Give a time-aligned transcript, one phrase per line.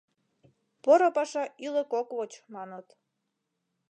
[0.83, 2.87] Поро паша ӱлык ок воч, маныт.